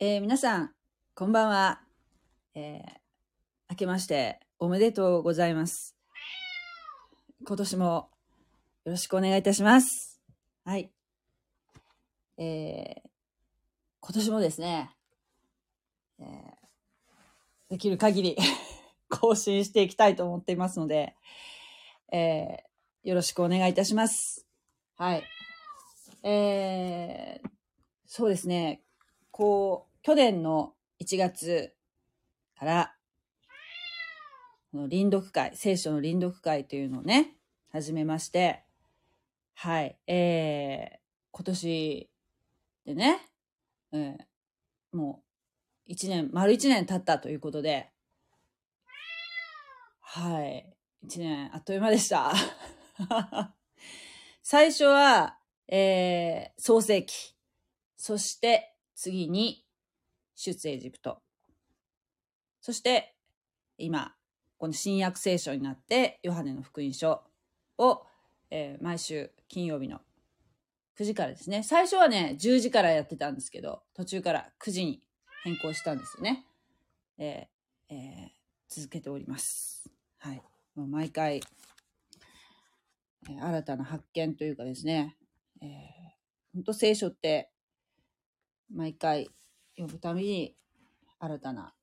[0.00, 0.70] えー皆さん、
[1.14, 1.80] こんばんは。
[2.54, 2.82] えー
[3.70, 5.96] 明けましておめでとうございます。
[7.46, 8.10] 今年も
[8.84, 10.20] よろしくお願いいたします。
[10.64, 10.90] はい。
[12.38, 13.08] えー
[14.00, 14.90] 今年もですね、
[16.20, 16.26] えー
[17.70, 18.36] できる限り
[19.08, 21.16] 更新していきたいと思っていますので、
[22.12, 24.46] えーよろしくお願いいたします。
[24.96, 25.24] はい。
[26.22, 27.50] えー
[28.06, 28.82] そうですね。
[29.36, 31.74] こう、去年の1月
[32.56, 32.94] から、
[34.70, 37.34] この臨読会、聖書の臨読会というのをね、
[37.72, 38.62] 始めまして、
[39.54, 40.98] はい、えー、
[41.32, 42.10] 今年
[42.86, 43.28] でね、
[43.92, 45.24] えーも
[45.88, 47.90] う1年、丸1年経ったということで、
[49.98, 50.72] はい、
[51.08, 52.32] 1年あっという間でした。
[54.44, 57.34] 最初は、えー、創世記。
[57.96, 59.64] そして次に
[60.34, 61.22] 出エジプト。
[62.60, 63.14] そして
[63.76, 64.14] 今、
[64.58, 67.22] この新約聖書になってヨハネの福音書
[67.78, 68.06] を、
[68.50, 70.00] えー毎週金曜日の
[70.96, 71.62] 9時からですね。
[71.62, 75.02] 最初はね、10時からやってたんですけど、途中から9時に
[75.42, 76.46] 変更したんですよね。
[77.18, 78.34] えーえー
[78.66, 79.88] 続けております。
[80.18, 80.42] はい。
[80.74, 81.36] もう毎回、
[83.28, 85.16] えー新たな発見というかですね、
[85.60, 85.68] えー、
[86.54, 87.50] 本当聖書って
[88.72, 89.30] 毎回
[89.76, 90.56] 読むたびに
[91.18, 91.74] 新たな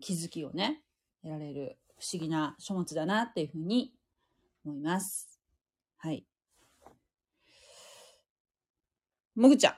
[0.00, 0.82] 気づきをね、
[1.22, 3.92] 得られる不思議な書物だなっていうふうに
[4.64, 5.40] 思います。
[5.98, 6.26] はい。
[9.34, 9.74] もぐちゃん。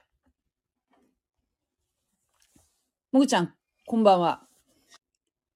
[3.12, 3.54] もぐちゃん、
[3.86, 4.46] こんばんは。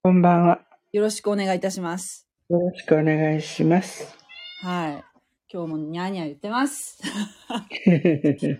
[0.01, 0.61] こんばんは。
[0.93, 2.27] よろしくお願いいたします。
[2.49, 4.15] よろしくお願いします。
[4.61, 5.08] はい。
[5.51, 7.01] 今日もニャーニャー言ってます。
[7.49, 8.59] なんで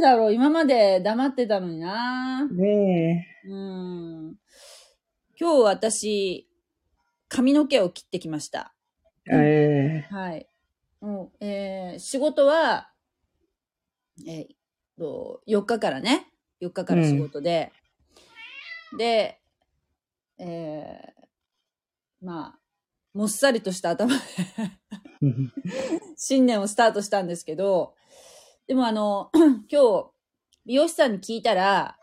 [0.00, 4.38] だろう今まで黙ってたのになねうん。
[5.38, 6.48] 今日私、
[7.28, 8.74] 髪の毛を切ってきました。
[9.30, 10.06] え。
[10.08, 10.48] えはい。
[11.02, 12.90] もう、えー仕事は、
[14.26, 14.48] えーっ
[14.96, 17.72] と、4日からね、4日から仕事で、
[18.96, 19.38] で、
[20.38, 21.26] えー
[22.22, 22.65] まあ、
[23.16, 24.20] もっさりとした頭で
[25.22, 25.28] え。
[26.16, 27.94] 新年をスタートしたんですけど、
[28.66, 29.30] でもあの、
[29.72, 30.10] 今日、
[30.66, 31.98] 美容師さんに聞いたら、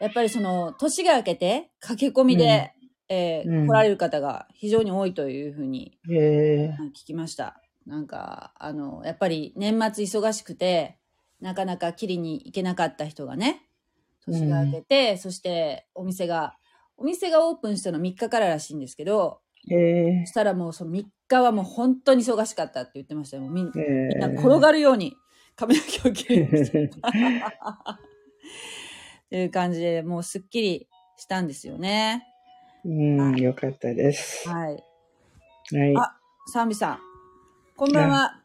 [0.00, 2.72] やっぱりその、年が明けて、駆け込みで、
[3.10, 7.60] えーうん来られる方が非常に多いというふうにえ聞きました。
[7.84, 10.96] なんか、あの、やっぱり年末忙しくて、
[11.40, 13.68] なかなか切りに行けなかった人がね、
[14.24, 16.56] 年が明けて、そしてお店が、
[16.96, 20.26] お店がオープンしたの3日かららしいんですけど、ええそ。
[20.26, 23.44] したらもうその3日はもう本当に忙しかったって言ってましたよ。
[23.44, 24.32] みんえみんなえ。
[24.34, 25.14] 転がるように
[25.56, 26.48] 髪の毛を切る。
[26.52, 26.56] っ
[29.30, 32.26] ていう感じで、もうすっきりしたんですよね。
[32.84, 34.48] うん、よかったです。
[34.48, 34.74] ははい。
[34.74, 35.96] い。
[35.96, 36.16] あ
[36.52, 36.98] サンビさん、
[37.76, 38.38] こんばんは。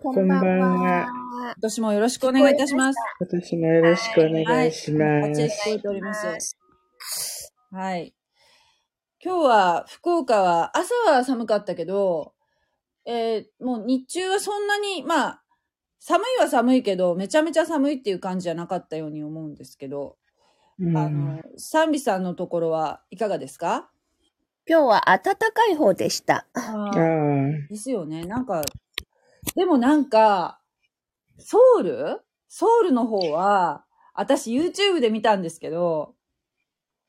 [0.00, 0.40] こんばん
[0.80, 1.06] は。
[1.40, 2.98] 今年もよろしくお願いいたします。
[3.20, 5.64] 今年もよろしくお願いしまバッチリ聞す。
[5.64, 6.56] こえております。
[7.72, 8.14] はい。
[9.20, 12.34] 今日は、福岡は、朝は寒かったけど、
[13.04, 15.42] えーもう日中はそんなに、まあ、
[15.98, 20.18] 寒いは寒いけど、めちゃめちゃ寒いっていう感じじゃなかったように思うんですけど、
[20.78, 23.90] うんあの、サンビさんのところはいかがですか？
[24.68, 26.46] 今日は暖かい方でした。
[27.68, 28.24] ですよね。
[28.24, 28.62] なんか、
[29.56, 30.60] でもなんか、
[31.38, 32.20] ソウル？
[32.48, 33.84] ソウルの方は、
[34.14, 36.14] 私 YouTube で見たんですけど、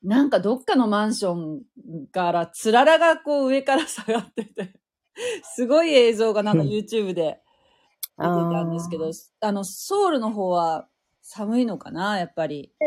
[0.02, 1.62] なんかどっかのマンション
[2.10, 4.80] からつららがこう上から下がってて、
[5.54, 7.42] すごい映像がなんか YouTube で出て
[8.16, 10.88] たんですけど、あの、ソウルの方は
[11.22, 12.18] 寒いのかな？
[12.18, 12.72] やっぱり。
[12.80, 12.84] え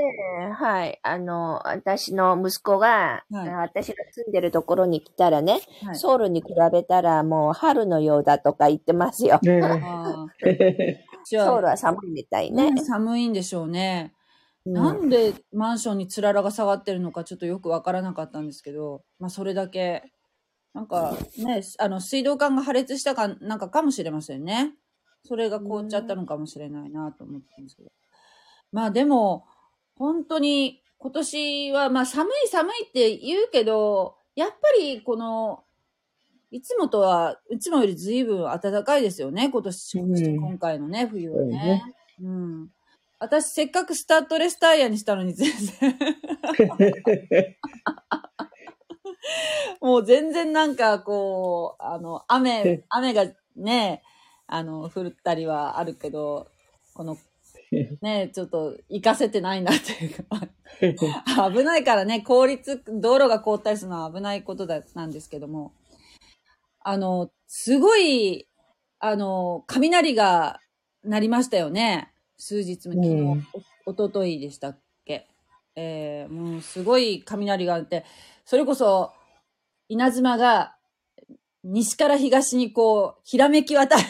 [0.49, 0.99] ーはい。
[1.03, 5.95] あの、私の息子が、はい私が住んでるところに来たらね、はい。
[5.95, 9.39] ソウルに比べたらもう春のようだとか言ってますよ。
[11.23, 12.71] ソウルは寒いみたいね。
[12.71, 14.13] ね寒いんでしょうね。
[14.65, 20.13] うんなんでマンションにつららが下がってるのかちょっとよくわからなかったんですけど、まあそれだけ、
[20.73, 24.73] なんかね、あの水道管が破裂したかなんかかもしれませんね。
[25.25, 27.91] それが凍っちゃったのかもしれないなと思ってたんですけど。
[28.71, 29.45] まあでも、
[29.95, 35.63] 本当に今年はまあ寒い寒いって言うけど、やっぱりこの、
[36.51, 41.83] いつもとは、いつもより随分暖かいですよね、今年、うん今回のね、冬はね
[42.19, 42.31] そうね。
[42.31, 42.69] うん。
[43.23, 45.49] 私、せっかくスタッドレスタイヤにしたのに全
[45.79, 45.95] 然、
[49.79, 54.03] もう全然なんかこう、あの、雨、雨がね、
[54.45, 56.49] あの、降ったりはあるけど、
[56.93, 57.17] この
[58.01, 60.49] ね、ちょっと活かせてないなっていうか、
[61.49, 65.73] 危ないからね、効率、道路が凍ったりするのは危ないことだ、なんですけども、
[66.81, 68.49] あの、すごい、
[68.99, 70.59] あの、雷が
[71.05, 72.12] 鳴りましたよね。
[72.45, 73.47] 数日前、昨日、うん
[73.85, 75.29] おおとといでしたっけ？
[75.77, 78.03] えー、もうすごい雷があって、
[78.43, 79.13] それこそ、
[79.87, 80.75] 稲妻が
[81.63, 84.07] 西から東にこう、ひらめき渡るよ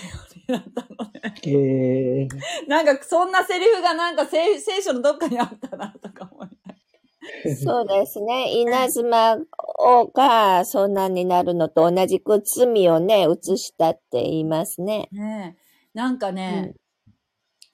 [0.48, 1.22] うになったのね。
[1.46, 8.52] えー、なんか、そんなセリフがなんか聖聖書のどっかにあったな、とか思いながそうですね。
[8.52, 9.38] 稲妻
[9.78, 15.08] をがそんなになるのと同じく罪をね、移したって言いますね。
[15.14, 15.64] らねえ
[15.94, 16.74] なんかね、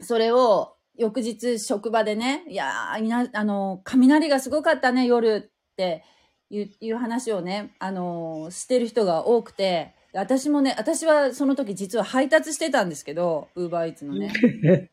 [0.01, 6.03] それを翌日職場でね、いやー、いなあの、雷がすごかったね、夜って
[6.49, 14.33] いう話をね、あの、してる人が多くて、私もね、私はその時実は配達してたんですけど、ウーバーイーツのね。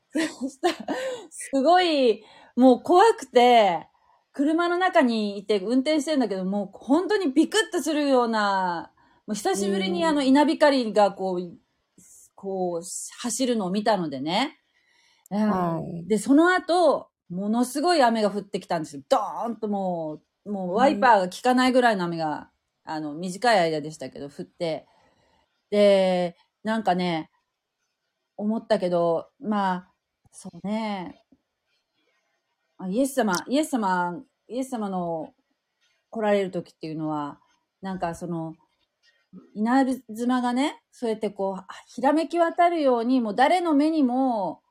[1.30, 2.22] すごい、
[2.54, 3.88] もう怖くて、
[4.32, 8.92] 車の中にいて運転してるんだけど、もう本当にビクッとするような、
[9.26, 11.58] もう久しぶりにうんあの稲光がこう、
[12.34, 12.86] こう、
[13.18, 14.60] 走るのを見たのでね。
[15.30, 19.02] はいで、その後、ものすごい雨が降ってきたんですよ。
[19.08, 22.50] ドーンともう、もうワイパーが効かないぐらいの雨が、
[22.84, 24.86] あの、短い間でしたけど、降って。
[25.70, 27.30] で、なんかね、
[28.36, 29.92] 思ったけど、まあ、
[30.30, 31.24] そうね、
[32.78, 35.32] あイエス様、イエス様、イエス様の
[36.10, 37.40] 来られる時っていうのは、
[37.80, 38.54] なんかその、
[39.54, 39.84] 稲
[40.14, 44.62] 妻がね、そうやってこう、ひらめき渡るように、もう誰の目にも、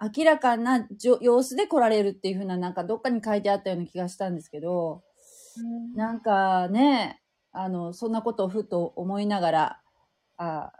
[0.00, 5.02] 明らかなじょ様子で来られるっていう風な、なんかどっかに書いてあったような気がしたんですけど、
[5.94, 7.20] なんかね、
[7.52, 9.80] あの、そんなことをふと思いながら、
[10.38, 10.72] あ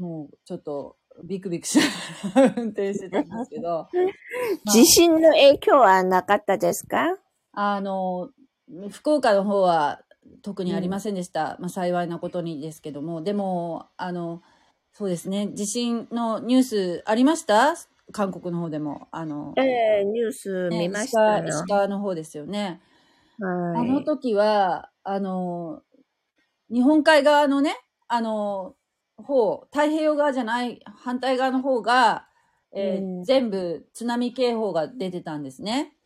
[0.00, 3.86] もうちょっとビクビクしながら運転してたんですけど、
[4.72, 7.16] 地震の影響はなかったですか？
[7.52, 8.30] あの、
[8.90, 10.00] 福岡の方は
[10.42, 11.56] 特にありませんでした。
[11.60, 14.42] まあ幸いなことにですけども、でも、あの、
[14.92, 17.74] そうですね、地震のニュースありました？
[18.12, 19.08] 韓国の方でも。
[19.12, 21.12] あの、ええニュースね見ましたよ。
[21.12, 22.80] 石川石川の方ですよね。
[23.38, 25.82] はいあの時は、あの、
[26.72, 27.76] 日本海側のね、
[28.08, 28.76] あの、
[29.18, 32.28] 方、太平洋側じゃない、反対側の方が、
[32.74, 35.96] えーうん全部津波警報が出てたんですね。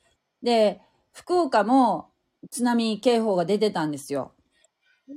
[0.42, 0.82] で、
[1.12, 2.12] 福岡も
[2.50, 4.34] 津波警報が出てたんですよ。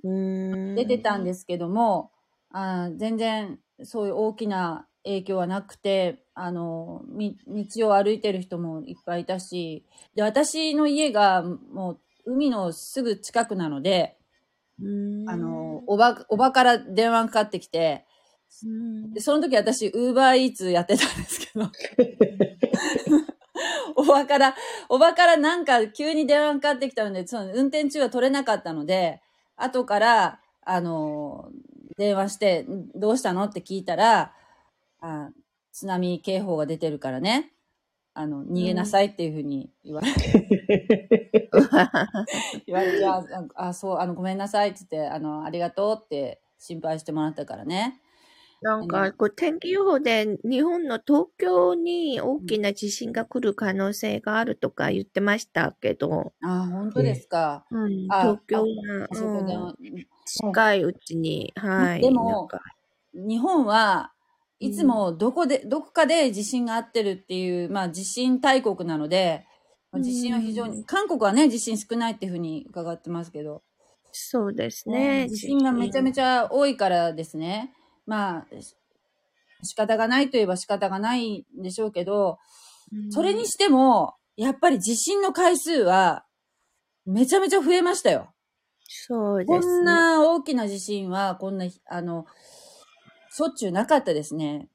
[0.04, 2.12] うん出てたんですけども、
[2.50, 9.86] あー全然そういう大きな影響はなくて、あの、み道を歩いてる人もいっぱいいたし、
[10.16, 14.18] で、私の家がもう海のすぐ近くなので、
[14.82, 15.30] うん。
[15.30, 18.06] あの、おば、おばから電話かかってきて、
[18.66, 19.14] うん。
[19.14, 21.70] で、その時私、ウーバーイーツやってたんですけど、
[23.96, 24.56] おばから、
[24.90, 29.22] おばからなんか急に電話かかってきたので、その運転中は取れなかったので、
[29.56, 31.52] 後から、あの、
[31.98, 34.34] 電話して、んどうしたのって聞いたら、
[35.00, 35.30] あ
[35.74, 37.52] 津波警報が出てるからね、
[38.14, 40.08] あの、逃げなさいっていうふうに言われ
[42.68, 43.24] 言われて、あ、
[43.56, 48.00] あそう、あの、ごめんなさいって言って、あの、ありがとうって心配してもらったからね。
[48.62, 57.66] なんか、こう天気予報で日本の東京に大きな地震が来る可能性があるとか言ってましたけど、あ、本当ですか。
[57.72, 60.08] うん、あ東京が、うん。
[60.26, 62.02] 近いうちに、はい。
[62.02, 62.48] でも
[63.14, 64.14] 日本は
[64.64, 69.46] いつもどこで、どこかで地震があってるっていう、まあ地震大国なので、
[69.92, 73.64] まあ地震は非常に、うん韓国はね、地震少ないっていうふうに伺ってますけど、
[74.12, 75.28] そうですね。
[75.30, 77.74] 地震がめちゃめちゃ多いからですね、
[78.06, 78.76] まあ、し
[79.64, 82.38] 仕方がないといえば仕方がないんでしょうけど、
[83.10, 86.26] それにしても、やっぱり地震の回数は、
[87.06, 88.30] めちゃめちゃ増えましたよ。
[88.88, 89.60] そうですね。
[89.60, 92.26] こんな大きな地震は、こんな、あの、
[93.36, 94.70] しょっちゅうなかったですね。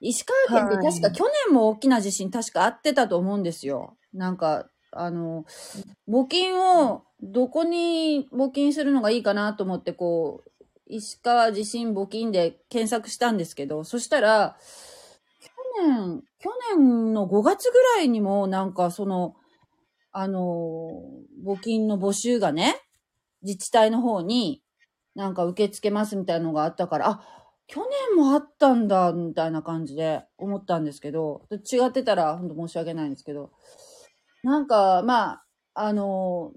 [0.00, 3.96] 石川県って確かはい去年も大きな地震確かあってたと思うんですよ。
[4.12, 5.46] なんか、あの、
[6.06, 10.50] 募金をどこに募金するのがいいかなと思って、こう、
[10.86, 14.58] 石川地震募金で検索したんですけど、そしたら、
[15.40, 19.34] 去年、去年の5月ぐらいにもなんかその、
[20.12, 21.00] あの、
[21.42, 22.76] 募金の募集がね、
[23.42, 24.62] 自治体の方に
[25.14, 33.50] なんか受け付けますみたいなのがあったから、あ、去年もあったんだ、みたいな感じで思ったんですけど、違ってたら本当申し訳ないんですけど、
[34.42, 35.44] なんか、まあ、
[35.74, 36.52] あの、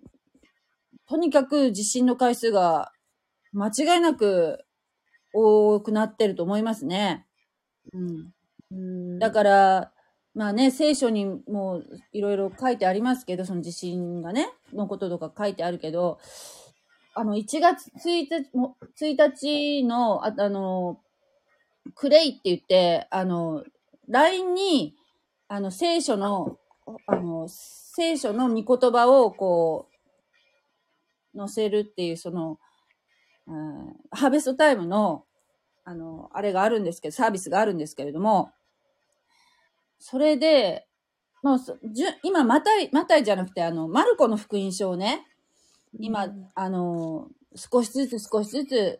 [1.07, 2.91] とにかく地震の回数が
[3.53, 4.65] 間違いなく
[5.33, 7.25] 多くなってると思いますね。
[7.93, 8.33] うん。
[8.71, 9.91] うんだから、
[10.35, 16.19] まあね、聖書にもいろいろ書いてありますけど、その地震がね、のこととか書いてあるけど、
[17.17, 20.99] あの、1月1日、も1日の、ああの、
[21.95, 23.63] クレイって言って、あの、
[24.07, 24.95] LINE に、
[25.47, 26.59] あの、聖書の、
[27.07, 29.87] あの、聖書の御言葉をこ
[31.33, 32.59] う、載せるっていう、その、
[33.47, 35.25] うんハーベストタイムの、
[35.83, 38.51] あの、あれがあるんですけど、サービスがあるんですけれども、
[39.97, 40.85] それで、
[41.41, 45.25] もう、じゅ今、マタイ、マタイじゃなくて、あの、マルコの福音書をね、
[45.99, 48.99] 今、あの、少しずつ少しずつ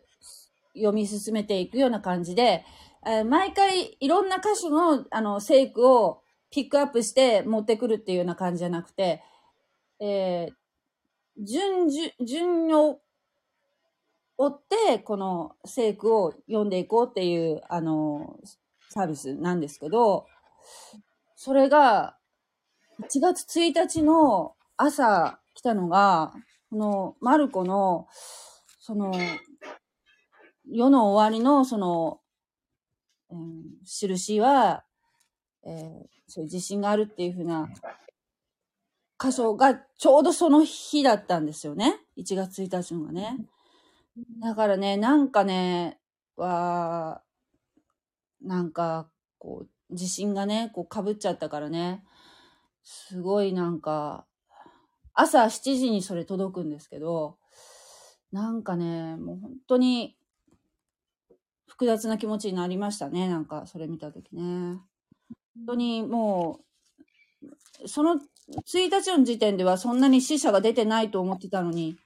[0.74, 2.64] 読み進めていくような感じで、
[3.06, 9.22] えー毎回いろんな箇所の、あの、聖句をピックアップして持ってくるっていうような感じじゃなくて、
[10.00, 10.54] えー
[11.40, 13.00] 順、順、順を
[14.36, 18.38] 追って、この聖句を読んでいこうっていう、あの、
[18.90, 20.26] サービスなんですけど、
[21.36, 22.16] それが、
[23.00, 26.32] 1月1日の朝来たのが、
[26.70, 28.08] このマルコの、
[28.80, 29.12] その、
[30.70, 32.20] 世の終わりの、その、
[33.30, 34.84] うん、印は、
[35.64, 37.68] えーそういう地震があるっていうふうな
[39.18, 41.96] 箇所がちょうどその日だったんですよね。
[42.18, 43.36] 1月1日のがね。
[44.40, 45.98] だからね、なんかね、
[46.36, 47.22] は、
[48.42, 49.08] なんか、
[49.38, 52.04] こう、地震がね、こう被っちゃったからね、
[52.84, 54.26] すごいなんか、
[55.20, 57.38] 朝7時にそれ届くんですけど、
[58.30, 60.16] なんかね、もう本当に
[61.66, 63.28] 複雑な気持ちになりましたね。
[63.28, 64.42] なんか、それ見たときね。
[65.56, 66.60] 本当にも
[67.82, 71.96] う、その1日の時点ではそんなに死者が出てないと思ってたのに、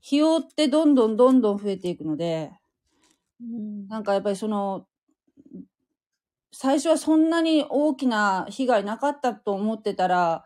[0.00, 2.52] 日を追ってどんどんどんどん増えていくので、
[3.40, 4.86] うんなんかやっぱりその、
[6.52, 10.44] 最初はそんなに大きな被害なかったと思ってたら、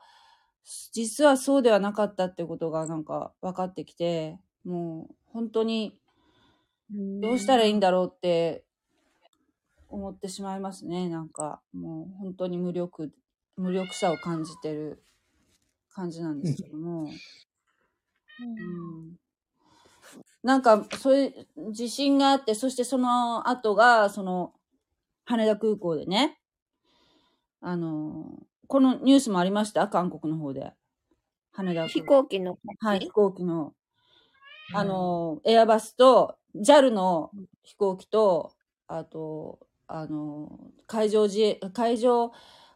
[0.92, 5.98] 実はそうではなかったってことがなんか分かってきて、もう本当に
[6.90, 8.64] どうしたらいいんだろうって
[9.88, 11.08] 思ってしまいますね。
[11.08, 13.12] なんかもう本当に無力、
[13.56, 15.02] 無力さを感じてる
[15.94, 17.04] 感じなんですけども。
[17.04, 17.08] うん
[20.42, 21.34] なんか、そうい
[21.66, 24.54] う地震があって、そしてその後が、その、
[25.24, 26.38] 羽田空港でね、
[27.60, 29.88] あの、このニュースもありました？
[29.88, 30.74] 韓国の方で。
[31.52, 32.18] 羽田飛空港。
[32.20, 33.74] 行機のはい、飛行機の、
[34.72, 37.32] あの、エアバスと、JAL の
[37.64, 38.54] 飛行機と、
[38.88, 42.32] あと、あの、海上自衛、海上、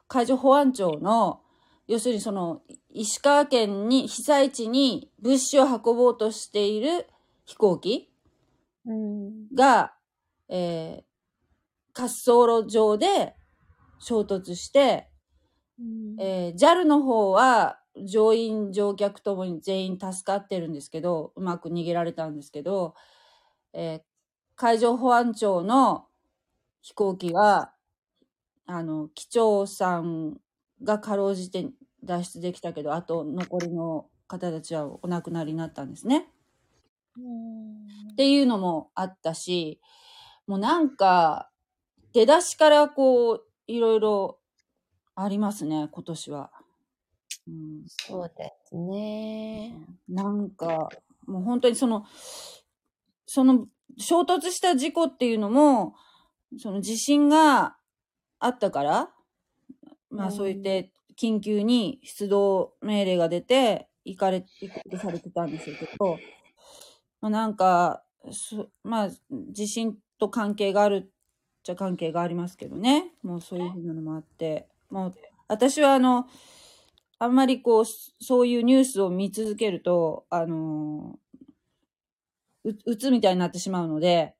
[0.08, 1.42] 海上保安庁の、
[1.88, 7.06] 要するにその、石川県に、被災地に物資を運ぼうとしている
[7.46, 8.10] 飛行機
[8.84, 9.52] うん。
[9.54, 9.94] が、
[10.48, 11.04] えー
[11.94, 13.36] 滑走路上で
[14.00, 15.11] 衝突して、うん
[16.18, 22.94] えー JAL の方は乗員乗客ともに全員助かってるんですけど、うまく逃げられたんですけど、
[23.72, 24.02] えー
[24.56, 26.06] 海上保安庁の
[26.82, 27.74] 飛行機は、
[28.66, 30.40] あの、機長さん
[30.82, 31.70] がかろうじて
[32.04, 36.28] 脱出できたけど、あと残りの方たちはお亡くなりになったんですね。
[38.12, 39.80] っていうのもあったし、
[40.46, 41.50] もうなんか、
[42.14, 44.40] 出だしからこう、いろいろ
[45.14, 46.50] ありますね、今年は。
[47.46, 49.76] うん、そうですね。
[50.08, 50.88] なんか、
[51.26, 52.04] もう本当にその、
[53.26, 53.66] その
[53.98, 55.94] 衝突した事故っていうのも、
[56.58, 57.76] その地震が
[58.38, 59.10] あったから、
[60.10, 66.18] まあうんそう言って緊急に出動命令が出て、行かれ、行こうとされてたんですけど、
[67.20, 71.10] まあなんか、そまあ地震と関係があるっ
[71.62, 73.12] ちゃ関係がありますけどね。
[73.22, 75.14] もうそういうふうなのもあって、もう
[75.48, 76.26] 私はあの、
[77.18, 81.18] あんまりこう、そういうニュースを見続けると、あの
[82.64, 84.34] う、うつみたいになってしまうので、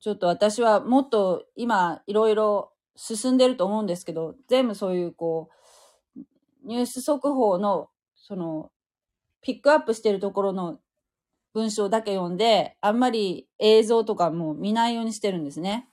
[0.00, 5.50] ちょっと私はもっと今いろいろ進んでると思うんですけど、全部そういうこ
[6.16, 6.20] う、
[6.64, 8.70] ニュース速報の、その、
[9.42, 10.78] ピックアップしてるところの
[11.52, 15.88] 文章だけ読んで、あんまり映像とかも見ないようにしてるんですね。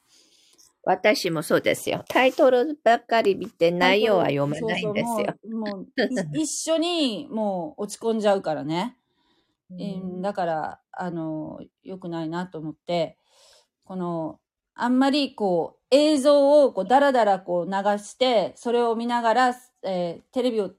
[0.85, 2.03] 私もそうですよ。
[2.09, 5.13] タイトルばっかり見て内容は読めないんですよ。
[5.15, 5.87] そうそうもう、
[6.37, 8.97] 一緒にもう落ち込んじゃうからね。
[9.71, 13.17] うん、だから、あの、良くないなと思って、
[13.85, 14.39] この、
[14.75, 20.71] あんまりこう、映像をこう、だらだらこう流して、それを見ながら、えーテレビを、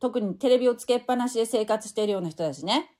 [0.00, 2.90] 特にテレビをつけっぱなしで生活しているような人たちね。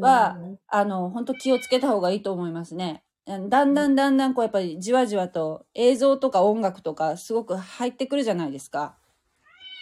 [0.00, 3.04] はあの、本当気をつけた方がいいと思いますね。
[3.28, 8.96] だんだんだんだんこうやっぱりじわじわと映像とか音楽とかすごく入ってくるじゃないですか。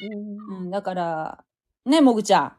[0.01, 1.45] うんうん、だから、
[1.85, 2.53] ね、もぐちゃん。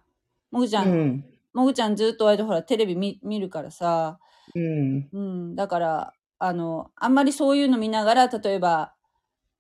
[0.50, 1.25] もぐちゃ、うんん。
[1.53, 4.20] もぐちゃんずっと割とほらテレビ見見るからさ、
[4.56, 5.10] うん。
[5.12, 8.94] うん、だから、あの、あんまりそういうの見ながら、例えば、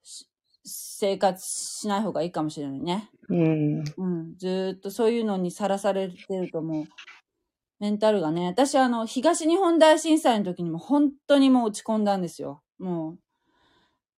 [0.03, 0.27] し
[0.63, 3.09] 生活しない方がいいかもしれないね。
[3.29, 3.83] うん。
[3.97, 6.85] うん、ずーっとそういうのにさらされてるともう、
[7.79, 12.63] メンタルがね、私あの、東日本大震災の時にも本当にもう落ち込んだんですよ。
[12.79, 13.19] もう、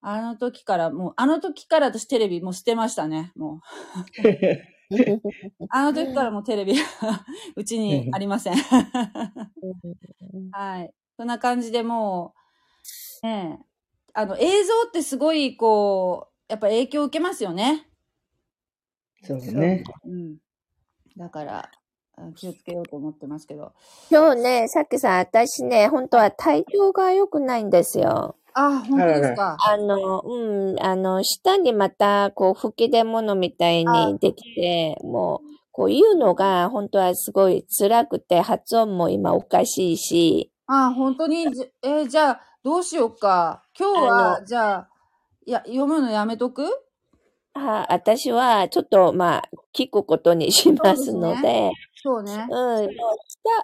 [0.01, 3.59] あの時から、もう、あの時から私テレビもう捨てましたね、もう。
[5.69, 6.73] あの時からもうテレビ、
[7.55, 8.55] うちにありません。
[10.51, 10.93] はい。
[11.17, 12.33] そんな感じでも
[13.23, 13.65] う、ねえ、
[14.13, 17.89] あの、映像ってすごい、こう、やっぱ影響を受けますよね。
[19.23, 19.83] そうね。
[20.05, 20.37] うん。
[21.17, 21.71] だから、あ
[22.35, 23.71] 気をつけようと思ってますけど。
[24.11, 28.35] 今日ね、さっきさん、私ね、本当は体調が良くないんですよ。
[28.53, 29.57] あ、本当ですか。
[29.59, 43.63] あの、うん、あの、舌にまた、こう、吹き出物みたいあにできて、もう、こう言うのが、本当はすごい辛くて、発音も今おかしいし、あ、本当に、じえーじゃあ、どうしようか？
[43.77, 44.89] 今日あは、のじゃあ、
[45.45, 46.65] いや、読むのやめとく？
[47.53, 52.31] あ私はちょっと、まあ、聞くことにしますので、そうね。
[52.33, 52.87] うん、もう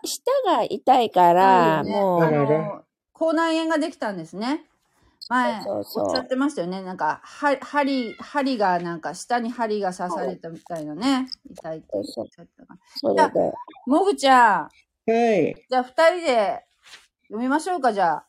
[0.04, 4.66] 舌、舌が痛いから、もう、口内炎ができたんですね。
[5.30, 6.84] 前、そうそうおっしゃってましたよね。
[6.84, 11.28] なんか、は針、針が、なんか、下に針が刺されたみたいなね。
[11.50, 12.80] 痛いっておっしゃってたから。
[12.96, 13.22] それで、
[13.88, 14.70] もぐちゃん、
[15.08, 15.56] はい。
[15.70, 16.66] じゃあ二人で
[17.28, 18.26] 読みましょうか、じゃあ。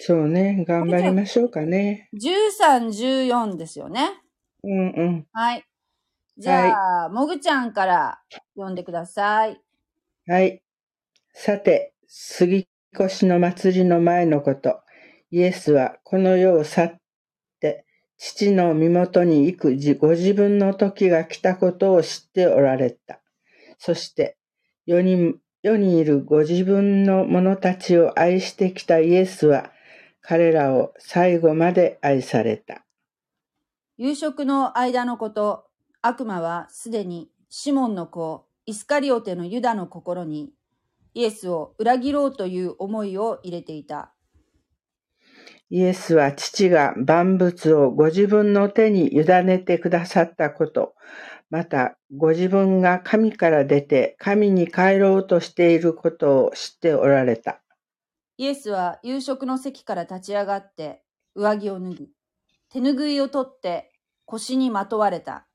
[0.00, 0.64] そうね。
[0.66, 2.10] 頑張りましょうかね。
[2.14, 4.10] 13、14ですよね。
[4.62, 5.26] うんうん。
[5.32, 5.64] はい。
[6.36, 8.20] じゃあ、もぐちゃんから
[8.54, 9.60] 読んでください。
[10.26, 10.62] はい。
[11.32, 14.80] さて、杉越の祭りの前のこと、
[15.30, 17.00] イエスはこの世を去っ
[17.60, 17.84] て、
[18.16, 23.20] 父の身元に行く自ご自分の時が来たことを知っておられた。
[23.78, 24.36] そして、
[24.86, 29.72] 世に世にいるご自分の者たちを愛してきたイエスは、
[30.20, 32.84] 彼らを最後まで愛された。
[33.96, 35.64] 夕食の間のこと、
[36.06, 40.50] 悪魔はすでにシモンの子、イスカリオテのユダの心に、
[41.14, 44.12] イエスを裏切ろうという思いを入れていた。
[45.70, 50.94] イエスは父が万物をご自分の手に委ねてくださったこと、
[51.48, 57.62] またご自分が神から出て神に帰ろうとしていることを知っておられた。
[58.36, 61.02] イエスは夕食の席から立ち上がって、
[61.34, 62.10] 上着を脱ぎ、
[62.68, 63.90] 手ぬぐいを取って
[64.26, 65.46] 腰にまとわれた。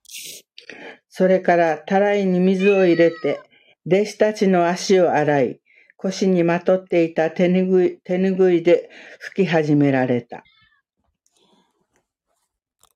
[1.09, 3.41] それからたらいに水を入れて、
[3.85, 5.61] 弟子たちの足を洗い、
[5.97, 8.89] 腰にまとっていた手ぬぐい手ぬぐいで
[9.33, 10.43] 拭き始められた。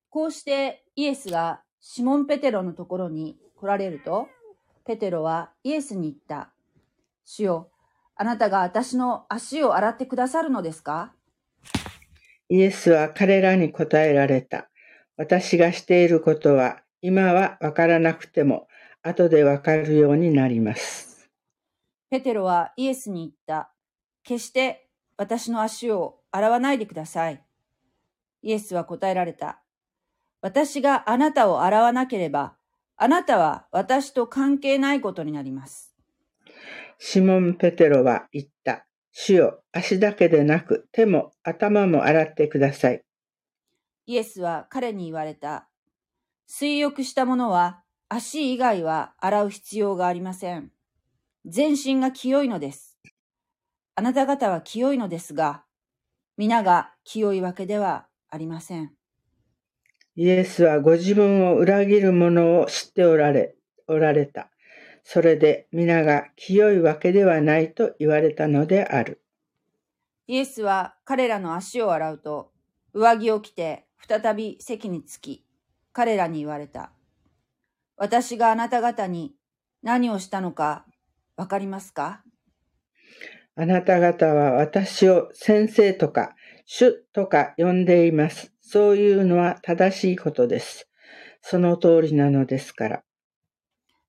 [0.09, 4.27] こうしてイエスがシモン・ペテロのところに来られると、
[4.85, 6.53] ペテロはイエスに言った。
[7.25, 7.71] 主よ、
[8.15, 11.13] あなたが私の足を洗ってくださるのですか？
[12.49, 14.69] イエスは彼らに答えられた。
[15.17, 18.69] 私がしていることは今はわからなくても
[19.01, 21.29] 後でわかるようになります。
[22.09, 23.73] ペテロはイエスに言った。
[24.23, 24.87] 決して
[25.17, 27.43] 私の足を洗わないでください。
[28.41, 29.61] イエスは答えられた。
[30.41, 32.55] 私があなたを洗わなければ、
[32.95, 35.93] あなたは私と関係ないことになります。
[36.99, 38.85] シモン・ペテロは言った。
[39.11, 43.03] 主よ、足だけでなく手も頭も洗ってください。
[44.05, 45.67] イエスは彼に言われた。
[46.45, 50.71] 水浴した者は足以外は洗う必要がありません。
[51.45, 52.97] 全身が清いのです。
[53.95, 55.63] あなた方は清いのですが、
[56.37, 58.93] 皆が清いわけではありません。
[60.15, 63.55] イエスはご自分を裏切る者を知っておられ、
[63.87, 64.49] おられた。
[65.03, 69.21] それで皆が清いわけではないと言われたのである。
[70.27, 72.51] イエスは彼らの足を洗うと、
[72.93, 75.45] 上着を着て再び席に着き、
[75.93, 76.91] 彼らに言われた。
[77.95, 79.35] 私があなた方に
[79.81, 80.85] 何をしたのか
[81.37, 82.23] わかりますか？
[83.55, 88.51] あなた方は私を先生とか主とか呼んでいます。
[88.61, 90.89] そういうのは正しいことです。
[91.41, 93.03] その通りなのですから。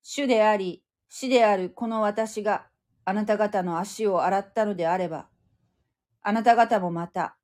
[0.02, 2.66] 主であり、死であるこの私が
[3.04, 5.28] あなた方の足を洗ったのであれば、
[6.22, 7.36] あなた方もまた、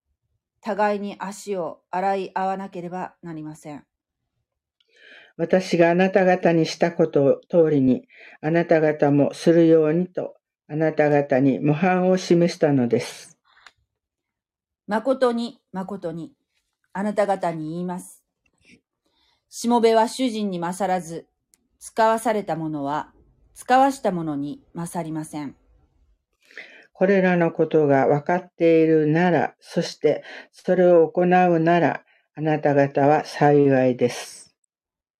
[0.62, 3.84] 互いに足を洗い合わなければなりません。
[5.40, 8.06] 私があなた方にしたことを通りに、
[8.42, 10.34] あなた方もするようにと、
[10.68, 13.38] あなた方に模範を示したのです。
[14.86, 16.34] 誠に誠に、
[16.92, 18.22] あなた方に言います。
[19.48, 21.26] しもべは主人に勝らず、
[21.78, 23.14] 使わされた者は、
[23.54, 25.56] 使わした者に勝りません。
[26.92, 30.22] これらのことが分かっているなら、そして
[30.52, 31.26] それを行う
[31.60, 34.39] なら、あなた方は幸いです。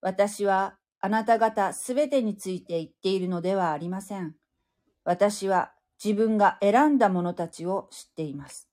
[0.01, 4.35] 私はあなた方すべてについて言っているのではありません。
[5.05, 8.69] 私は自分が選んだ者たちを知っています。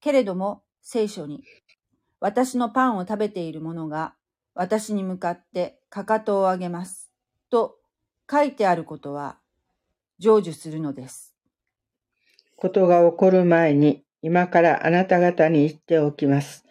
[0.00, 1.44] けれども聖書に、
[2.20, 4.14] 私のパンを食べている者が
[4.54, 7.10] 私に向かってかかとを上げます。
[7.50, 7.78] と
[8.30, 9.38] 書いてあることは
[10.18, 11.34] 成就するのです。
[12.56, 16.66] ことが起こる前に、今からあなた方に言っておきます。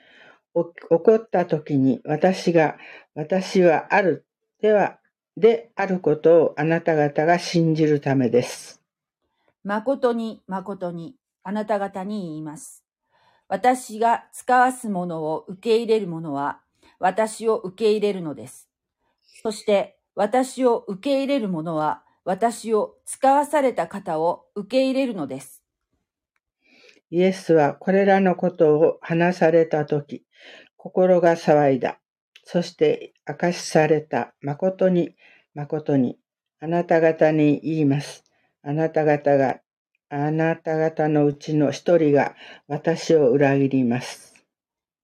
[0.53, 2.77] 起こった時に私が、
[3.19, 4.25] 私はある、
[4.61, 4.97] では、
[5.35, 8.81] であることをあなた方が信じるためです。
[9.65, 12.85] 誠に誠にあなた方に言います。
[13.49, 16.61] 私が使わすものを受け入れる者は
[16.97, 18.69] 私を受け入れるのです。
[19.43, 25.61] そして私を受け入れる者は私を使わされた方を受け入れるのです。
[27.11, 30.23] イエスはこれらのことを話されたとき、
[30.77, 31.99] 心が騒いだ。
[32.51, 34.33] そして明かしされた。
[34.41, 35.15] 誠に、
[35.53, 36.17] 誠に、
[36.59, 38.23] あなた方に言います。
[38.63, 39.59] あなた方が、
[40.09, 42.33] あなた方のうちの一人が
[42.67, 44.33] 私を裏切ります。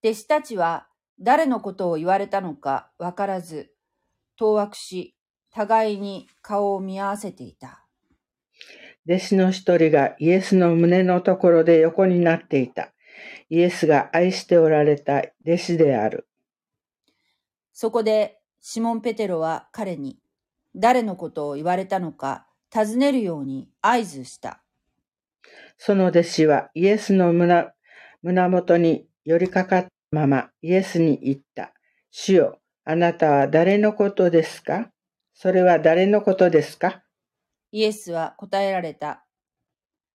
[0.02, 0.88] 弟子たちは
[1.20, 3.70] 誰のことを言われたのかわからず、
[4.36, 5.14] 当惑し、
[5.52, 7.86] 互いに顔を見合わせていた。
[9.08, 12.92] 弟子の一人がイエスの胸のところで横になっていた。
[13.50, 16.26] イエスが愛しておられた弟子である。
[17.78, 20.18] そこでシモン・ペテロは彼に
[20.74, 24.62] 誰のことを言われたのか尋ねるように合図した。
[25.76, 27.70] その弟子はイエスの胸
[28.22, 31.74] 胸元に寄りかかったままイエスに言った。
[32.10, 34.90] 主よ、あなたは誰のことですか？
[35.34, 37.02] それは誰のことですか？
[37.72, 39.26] イエスは答えられた。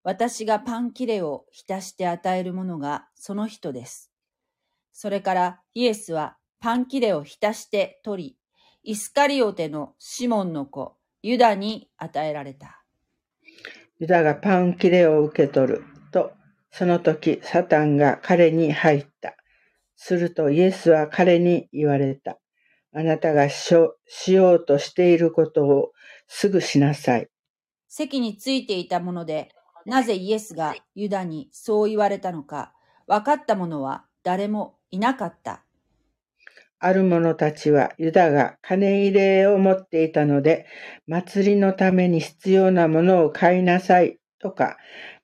[0.01, 4.11] 私がパン切れを浸して与えるものがその人です。
[4.93, 8.37] それからイエスはパン切れを浸して取り、
[8.83, 12.83] イスカリオテのシモンの子、ユダに与えられた。
[13.97, 16.33] ユダがパン切れを受け取ると、
[16.69, 19.35] その時サタンが彼に入った。
[19.95, 22.37] するとイエスは彼に言われた。
[22.93, 25.93] あなたがしよしようとしていることを
[26.27, 27.27] すぐしなさい。
[27.87, 29.49] 席についていたもので、
[29.87, 32.73] なぜイエスがユダにそう言われたのか、
[33.07, 35.65] 分かった者は誰もいなかった。
[36.83, 40.65] ある者たちはユダが金入れを持っていたので、
[41.05, 44.77] 祭りのために必要なものを買いなさいとか、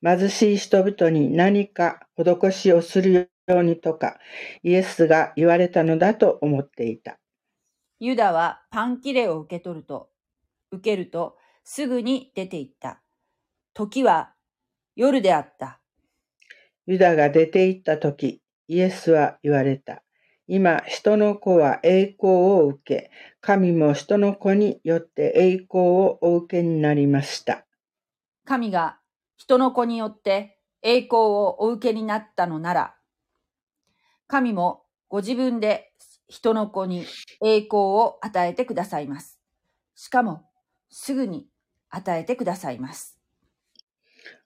[0.04, 4.20] 貧しい人々に何か施しをするようにとか、
[4.62, 7.18] イエスが言われたのだと思っていた。
[8.00, 10.10] ユダはパン切れを受け取ると、
[10.72, 13.02] 受けるとすぐに出て行った。
[13.74, 14.34] 時は
[14.96, 15.80] 夜であった。
[16.86, 20.04] ユダが出て行った時、イエスは言われた。
[20.48, 27.66] 今、人の子は栄光を受け、神も人の子によって栄光をお受けになりました。
[28.46, 28.98] 神が
[29.36, 32.96] 人の子によって栄光をお受けになったのなら、
[34.28, 35.92] 神もご自分で
[36.30, 37.06] 人の子に
[37.44, 39.40] 栄光を与えてくださいます。
[39.96, 40.46] しかも、
[40.90, 41.48] すぐに
[41.90, 43.20] 与えてくださいます。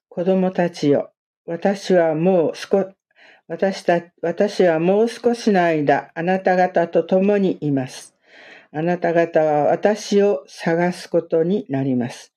[0.09, 1.11] 子供たちよ、
[1.45, 2.91] 私はもう少、
[3.51, 8.15] 私た、私はもう少しの間、あなた方と共にいます。
[8.71, 12.33] あなた方は私を探すことになります。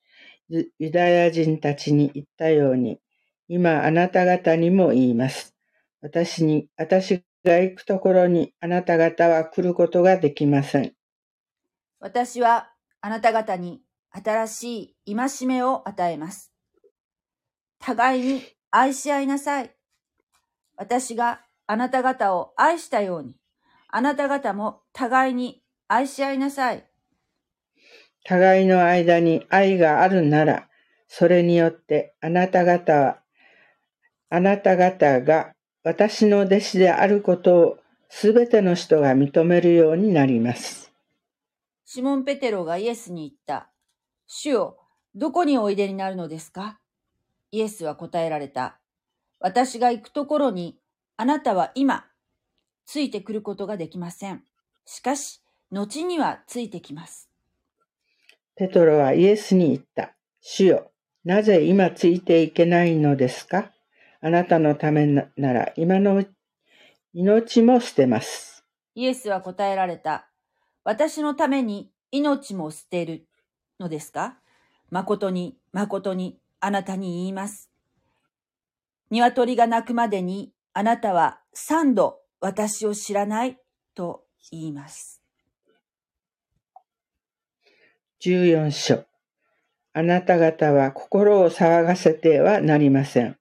[0.49, 2.99] ユダヤ人たちに言ったように、
[3.47, 5.55] 今あなた方にも言います。
[6.01, 10.95] 私に、私が行くところにあなた方は来ることができません。
[12.01, 13.79] 私はあなた方に
[14.11, 16.51] 新しい戒めを与えます。
[17.79, 19.74] 互いに愛し合いなさい。
[20.77, 23.35] 私があなた方を愛したように、
[23.87, 26.85] あなた方も互いに愛し合いなさい。
[28.23, 30.67] 互いの間に愛があるなら、
[31.07, 33.19] それによってあなた方は、
[34.29, 37.77] あなた方が私の弟子であることを
[38.09, 40.91] すべての人が認めるようになります。
[41.85, 43.69] シモン・ペテロがイエスに言った。
[44.27, 44.77] 主よ、
[45.13, 46.79] どこにおいでになるのですか？
[47.51, 48.79] イエスは答えられた。
[49.39, 50.77] 私が行くところに、
[51.17, 52.05] あなたは今、
[52.85, 54.43] ついてくることができません。
[54.85, 57.29] しかし、後にはついてきます。
[58.55, 60.15] ペトロはイエスに言った。
[60.41, 60.91] 主よ、
[61.23, 63.71] なぜ今ついていけないのですか？
[64.21, 66.23] あなたのためなら今の
[67.13, 68.63] 命も捨てます。
[68.93, 70.29] イエスは答えられた。
[70.83, 73.27] 私のために命も捨てる
[73.79, 74.37] のですか？
[74.91, 77.71] 誠に、誠に、あなたに言います。
[79.09, 83.57] 鶏が鳴くまでに、あなたは三度私を知らない
[83.95, 85.21] と言います。
[88.21, 89.05] 14章。
[89.93, 93.37] あなた方は心を騒がせてはなりません。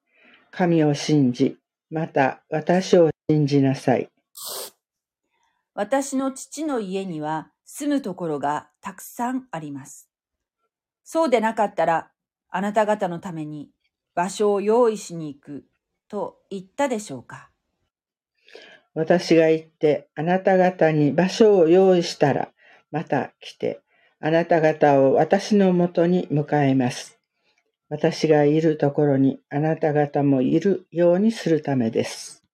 [0.51, 1.59] 神を信じ、
[1.91, 4.09] また私を信じなさい。
[5.75, 10.09] 私の父の家には住むところがたくさんあります。
[11.03, 12.11] そうでなかったら、
[12.51, 13.71] あなた方のために
[14.15, 15.65] 場所を用意しに行く
[16.09, 17.51] と言ったでしょうか？
[18.95, 22.53] 私が行ってあなた方に場所を用意したら、
[22.93, 23.81] また来て、
[24.21, 27.19] あなた方を私のもとに迎えます。
[27.89, 32.45] 私がいるところにあなた方もいるようにするためです。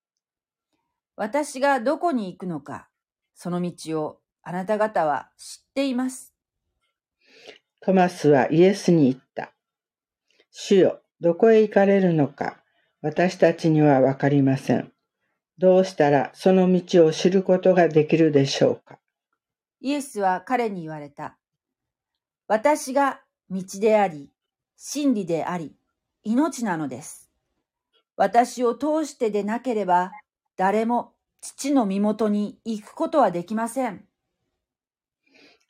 [1.16, 2.88] 私がどこに行くのか、
[3.34, 6.32] その道をあなた方は知っています。
[7.82, 9.52] トマスはイエスに言った。
[10.50, 12.62] 主よ、どこへ行かれるのか、
[13.02, 14.92] 私たちにはわかりません。
[15.58, 18.98] どうしたらその道を知ることができるでしょうか？
[19.80, 21.36] イエスは彼に言われた。
[22.48, 24.30] 私が道であり、
[24.76, 25.74] 真理であり、
[26.24, 27.30] 命なのです。
[28.16, 30.12] 私を通してでなければ、
[30.56, 34.04] 誰も父の身元に行くことはできません。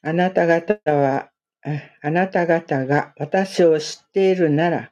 [0.02, 1.30] あなた方は、
[1.62, 1.70] あ
[2.02, 4.89] あなた方が私を知っているなら、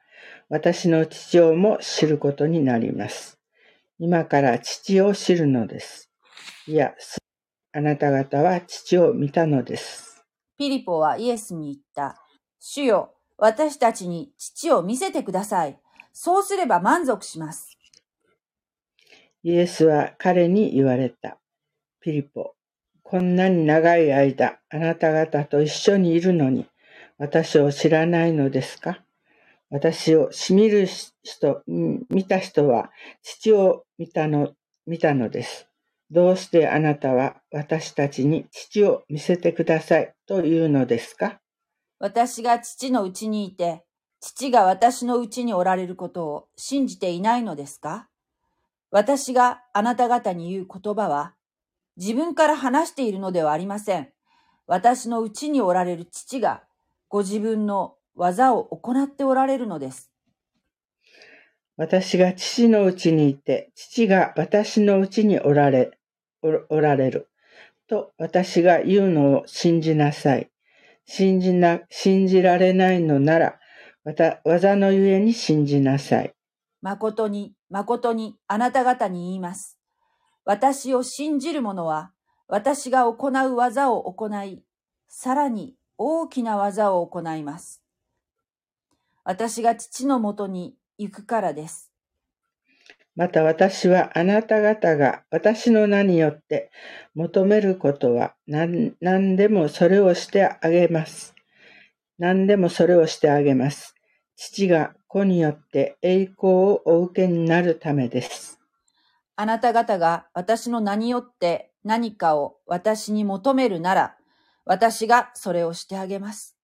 [0.49, 3.37] 私の父をも知ることになります。
[3.99, 6.09] 今から父を知るのです。
[6.65, 7.19] いや、す
[7.71, 10.25] あなた方は父を見たのです。
[10.57, 12.19] ピリポはイエスに言った。
[12.59, 15.79] 主よ、私たちに父を見せてください。
[16.13, 17.77] そうすれば満足します。
[19.43, 21.37] イエスは彼に言われた。
[22.01, 22.55] ピリポ、
[23.03, 26.65] こんなに長い間、あなた方と一緒にいるのに、
[27.19, 29.03] 私を知らないのですか？
[29.71, 30.87] 私をしみる
[31.23, 32.89] 人、見た人は、
[33.21, 34.53] 父を見たの、
[34.87, 35.67] 見たのです。
[36.09, 41.39] どうしてあなたは私たちに父を見せてくださいというのですか？
[41.99, 43.83] 私が父のうちにいて、
[44.19, 48.09] 父が私のうちにおられることを信じていないのですか？
[48.89, 51.35] 私があなた方に言う言葉は、
[51.95, 54.09] 自分から話しているのではありません。
[54.65, 56.63] 私のうちにおられる父が、
[57.07, 60.11] ご自分の技を行っておられるのです。
[61.77, 65.97] 私が父のうちにいて、父が私のうちにおられ、
[66.43, 67.29] おおられる。
[67.87, 70.51] と私が言うのを信じなさい。
[71.05, 73.59] 信じな、信じられないのなら、
[74.03, 76.33] また技のゆえに信じなさい。
[76.81, 79.79] 誠に、誠にあなた方に言います。
[80.43, 82.11] 私を信じる者は、
[82.49, 84.61] 私が行う技を行い、
[85.07, 87.81] さらに大きな技を行います。
[89.29, 91.91] 私が父のもとに行くからです。
[93.15, 96.71] また私はあなた方が私の名によって
[97.13, 101.35] 求めることは何何でもそれをしてあげます。
[102.17, 103.93] 何でもそれをしてあげます。
[104.35, 108.59] 父が子によって栄光をお受けになるためです。
[109.35, 114.15] あなた方が私の名によって何かを私に求めるなら、
[114.65, 116.58] 私がそれをしてあげます。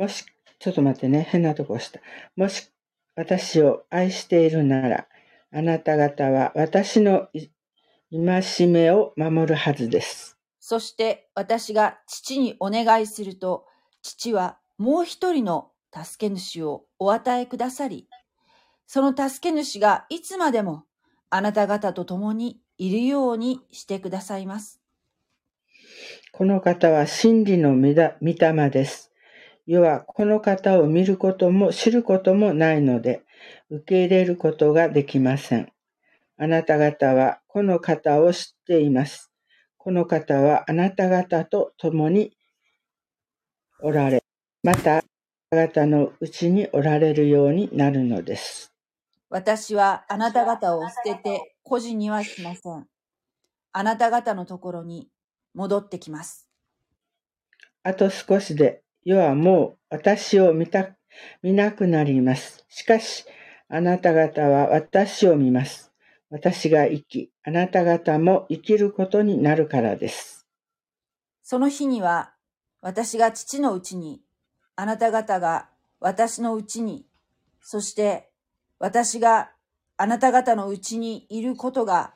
[0.00, 0.24] もし、
[0.58, 2.00] ちょっと待ってね、変なとこ押した。
[2.34, 2.70] もし
[3.16, 5.06] 私を愛しているなら、
[5.52, 7.48] あなた方は私のい
[8.10, 10.38] 戒めを守るはずです。
[10.58, 13.66] そして私が父にお願いすると、
[14.00, 18.08] 父はもう一人の助け主をお与えくださり、
[18.86, 20.84] その助け主がいつまでも
[21.28, 24.80] あなた方と共にいるようにしてくださいます。
[26.32, 29.09] この方は真理の御霊です。
[29.70, 33.22] 世はこの方を見ることも知ることもないので、
[33.70, 35.72] 受け入れることができません。
[36.36, 39.30] あなた方はこの方を知っています。
[39.76, 42.32] この方はあなた方と共に
[43.80, 44.24] おられ、
[44.64, 45.04] また
[45.52, 48.72] あなた方のうちにおられるようになるのです。
[49.28, 52.88] 私はあなた方を捨てて孤児にはしません。
[53.70, 55.06] あなた方のところに
[55.54, 56.48] 戻ってきます。
[57.84, 60.96] あと少しで世はもう私を見た、
[61.42, 62.64] 見なくなります。
[62.68, 63.24] しかし、
[63.68, 65.90] あなた方は私を見ます。
[66.28, 70.46] 私が生き、あなた方も生きることになるからです。
[71.42, 72.34] その日には、
[72.82, 74.22] 私が父のうちに、
[74.76, 77.06] あなた方が私のうちに、
[77.60, 78.30] そして
[78.78, 79.50] 私が
[79.96, 82.14] あなた方のうちにいることが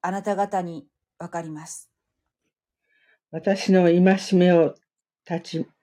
[0.00, 0.86] あなた方に
[1.18, 1.90] わかります。
[3.30, 4.02] 私の戒
[4.34, 4.74] めを
[5.28, 5.77] 立ち、えー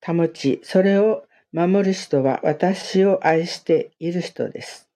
[0.00, 4.88] 保ち、それを守る人は私を愛している人です。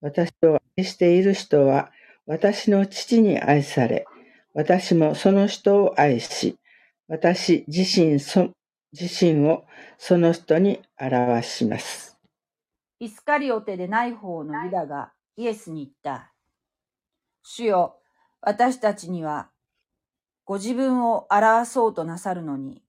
[0.00, 1.90] 私を愛している人は
[2.26, 4.06] 私の父に愛され、
[4.54, 6.58] 私もその人を愛し、
[7.08, 8.50] 私自身そ
[8.92, 9.64] 自身を
[9.98, 12.16] その人に表します。
[13.00, 16.32] イスカリオテでない方のユダがイエスに言った。
[17.42, 17.98] 主よ、
[18.40, 19.50] 私たちには
[20.44, 22.83] ご自分を表そうとなさるのに、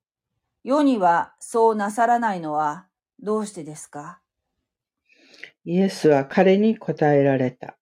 [0.68, 2.88] 世にはそうなさらないのは
[3.22, 4.20] どうしてですか？
[5.64, 7.78] イエスは彼に答えられた。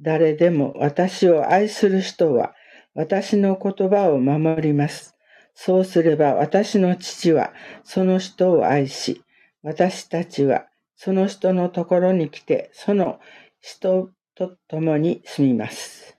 [0.00, 2.54] 誰でも私を愛する人は
[2.94, 5.14] 私の言葉を守ります。
[5.54, 7.52] そうすれば私の父は
[7.84, 9.22] その人を愛し、
[9.62, 13.20] 私たちはその人のところに来て、その
[13.60, 16.16] 人と共に住みます。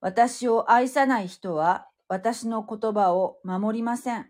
[0.00, 4.26] 私を愛さない人は私の言葉を守りません。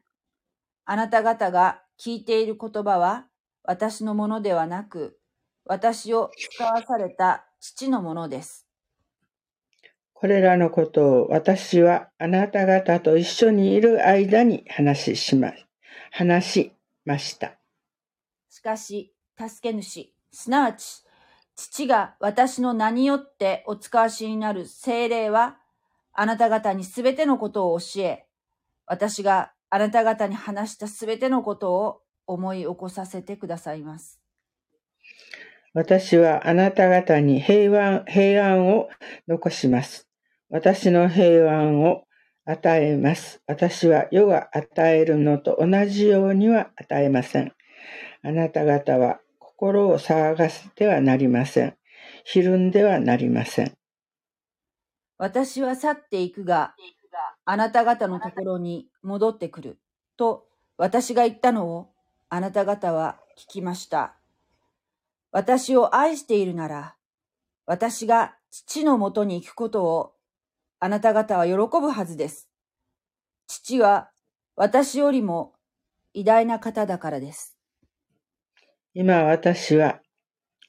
[0.84, 3.24] あなた方が聞いている言葉は
[3.64, 5.18] 私のものではなく、
[5.64, 8.66] 私を使わされた父のものです。
[10.12, 15.54] これらのことを私はあなた方と一緒にいる間に話しま、
[16.10, 16.72] 話し
[17.06, 17.58] ました。
[18.50, 21.02] しかし、助け主、すなわち、
[21.56, 25.59] 父が私の名によってお使わしになる精霊は、
[26.20, 28.26] あなた方にすべてのことを教え、
[28.84, 34.20] 私があなた方に話したすべてのことを思い起こさせてくださいます。
[35.72, 38.90] 私はあなた方に平安、平安を
[39.28, 40.10] 残します。
[40.50, 42.02] 私の平安を
[42.44, 43.40] 与えます。
[43.46, 47.54] 私は世が与えるのと同じようには与えません。
[48.22, 51.76] あなた方は心を騒がせてはなりません。
[52.24, 53.79] ひるんではなりません。
[55.20, 56.74] 私は去っていくが、
[57.44, 59.78] あなた方のところに戻ってくる。
[60.16, 60.46] と、
[60.78, 61.92] 私が言ったのを、
[62.30, 64.14] あなた方は聞きました。
[65.30, 66.96] 私を愛しているなら、
[67.66, 70.14] 私が父のもとに行くことを、
[70.78, 72.48] あなた方は喜ぶはずです。
[73.46, 74.08] 父は
[74.56, 75.52] 私よりも
[76.14, 77.58] 偉大な方だからです。
[78.94, 80.00] 今私は、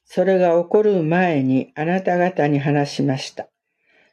[0.04, 3.51] それが起こる前にあなた方に話しました。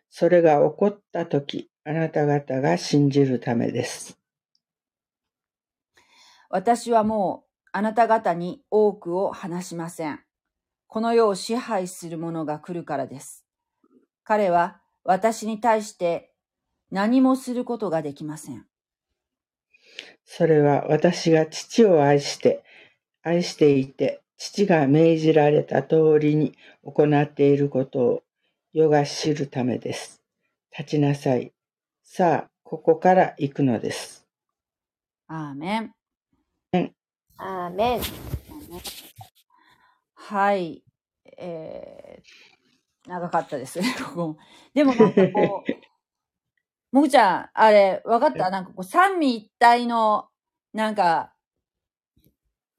[0.09, 4.19] それが起こったとき、あなた方が信じるためです。
[6.49, 10.19] 私はもうあなた方に多くを話しません。
[10.87, 13.45] この世を支配する者が来るからです。
[14.23, 16.33] 彼は私に対して
[16.91, 18.65] 何もすることができません。
[20.25, 22.63] それは私が父を愛して、
[23.21, 28.23] 愛していて、父が命じられた通りに行っていることを
[28.73, 30.21] 世が知るためです。
[30.77, 31.51] 立ちなさい。
[32.03, 34.27] さあ、ここから行くのです。
[35.27, 35.93] アーメン。
[37.37, 38.01] アーメン。
[40.13, 40.83] はい。
[41.37, 44.37] えー、長かったですね、 ここ。
[44.73, 45.71] でもなんかこう、
[46.95, 48.49] もぐちゃん、あれ、わかった？
[48.51, 50.29] なんかこう、三位一体の、
[50.73, 51.33] なんか、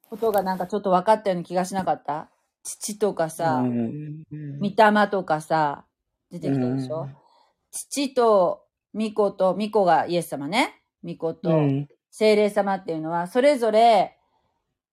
[0.03, 2.31] ことがなんかちょっと分かったような気がしなかった？
[2.63, 4.25] 父とかさ、うん
[4.61, 5.85] 御霊とかさ、
[6.31, 7.17] 出てきたでしょ、うん
[7.73, 10.83] 父と巫女と、巫女がイエス様ね。
[11.03, 14.17] 巫女うとん精霊様っていうのは、それぞれ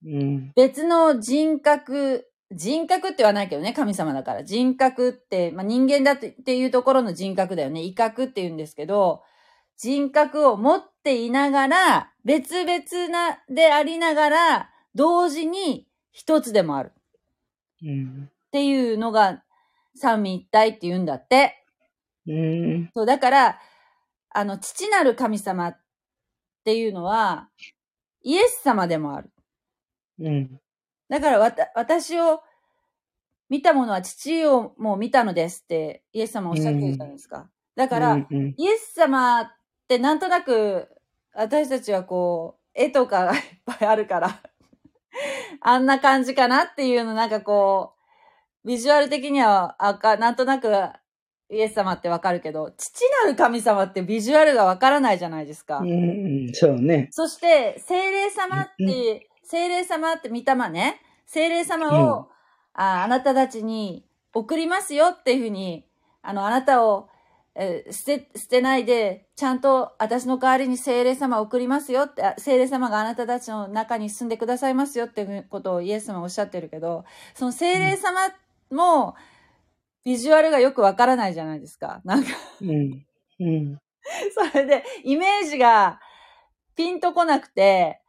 [0.05, 4.43] うん別の人格、人格って言わないけどね、神様だから。
[4.43, 7.81] 人格って、まあ、人間だっていうところの人格だよね。
[7.83, 9.23] 威嚇って言うんですけど、
[9.77, 16.91] 人格を持っていながら、別々な、でありながら、同時に一つでもある。
[17.83, 19.43] うんっていうのが
[19.95, 21.63] 三位一体って言うんだって。
[22.27, 23.59] うんそう、だから、
[24.29, 25.79] あの、父なる神様っ
[26.63, 27.49] ていうのは、
[28.21, 29.31] イエス様でもある。
[30.19, 30.59] うん
[31.09, 32.41] だからわた、私を
[33.49, 37.49] 見た者は父をもう見たのですって、イエス様おっしゃってるじゃないですか。
[37.75, 39.47] だから、うんうんイエス様っ
[39.87, 40.89] てなんとなく、
[41.33, 44.41] 私たちはこう、絵とかがいっぱいあるから、
[45.69, 47.91] あんな感じかなっていうのなんかこ
[48.63, 50.71] う、ビジュアル的には、あか、なんとなく、
[51.49, 55.79] イエス様ってわかるけど、父なる神様ってビジュアルがわからないじゃないですか。
[55.79, 57.09] うんうんそうね。
[57.11, 62.29] そして、精霊様っうんて、精霊様って御霊ね、精霊様を、
[62.73, 65.85] ああなたたちに送りますよっていうふうに、
[66.21, 67.09] あの、あなたを、
[67.59, 77.03] えー捨て、捨てないで、ちゃんと私の代わりに聖霊様を送りますよって、あ聖霊様があなたたちの中に住んでくださいますよっていうことをイエス様はおっしゃってるけど、
[77.33, 78.19] その聖霊様
[78.71, 79.15] も、
[80.03, 81.99] ビジュアルがよくわからないじゃないですか。
[82.05, 82.29] なんか、
[82.61, 83.05] うん。
[83.39, 83.77] うん。
[84.51, 85.99] それで、イメージが
[86.75, 87.99] ピンとこなくて、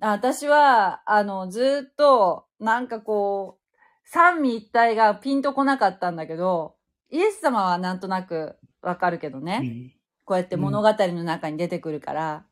[0.00, 6.76] あ私は、あの、ずっと、なんかこう、三位一体がピンとこなかったんだけど、
[7.10, 8.56] イエス様はなんとなく
[8.86, 9.60] わかるけどね。
[9.62, 9.92] うん
[10.26, 12.44] こうやって物語の中に出てくるから。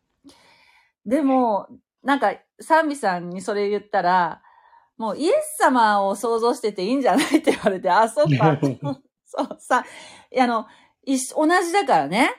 [1.04, 1.66] でも、
[2.04, 4.42] なんか、賛美さんにそれ言ったら、
[4.96, 8.58] もうイエス様を想像してていいんじゃないって言われて、あ、そっか。
[9.26, 9.84] そう、さ、
[10.38, 10.66] あの、
[11.36, 12.30] 同じだからね。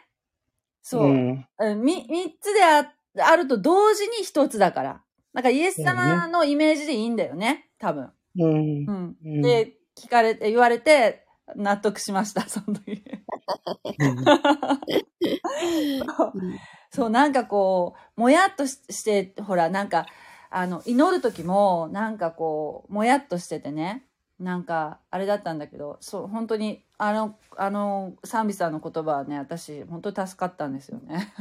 [0.81, 1.11] そう。
[1.11, 1.45] ん。
[1.59, 5.01] うんみ、三つでああると同時に一つだから。
[5.33, 8.13] なんかイエス様のイメージでいいんだよね、多分。
[8.39, 8.91] うんう。
[8.91, 9.17] ん。
[9.21, 11.24] うんで、聞かれて、言われて、
[11.55, 13.03] 納得しました、 その時。
[16.89, 20.05] そう、なんかこう、もやっとしして、ほら、なんか、
[20.49, 24.05] あの、祈る時も、なんかこう、もやっとしててね、
[24.39, 31.33] なんか、あれだったんだけど、そう、本当に、あの、あの、賛美さんの言葉はね、私、本当に助かったんですよね。